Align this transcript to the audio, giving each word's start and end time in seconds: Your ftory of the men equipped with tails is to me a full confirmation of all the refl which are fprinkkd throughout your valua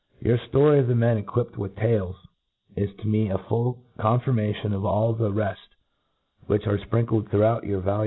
Your 0.19 0.39
ftory 0.39 0.79
of 0.79 0.87
the 0.87 0.95
men 0.95 1.17
equipped 1.17 1.57
with 1.59 1.75
tails 1.75 2.15
is 2.75 2.89
to 2.95 3.07
me 3.07 3.29
a 3.29 3.37
full 3.37 3.83
confirmation 3.99 4.73
of 4.73 4.83
all 4.83 5.13
the 5.13 5.29
refl 5.29 5.57
which 6.47 6.65
are 6.65 6.79
fprinkkd 6.79 7.29
throughout 7.29 7.65
your 7.67 7.83
valua 7.83 7.99